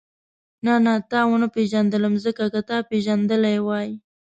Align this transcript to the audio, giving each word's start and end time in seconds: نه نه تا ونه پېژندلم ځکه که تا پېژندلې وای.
نه 0.65 0.73
نه 0.85 0.93
تا 1.11 1.19
ونه 1.29 1.47
پېژندلم 1.55 2.13
ځکه 2.25 2.43
که 2.53 2.61
تا 2.69 2.77
پېژندلې 2.89 3.55
وای. 3.67 3.89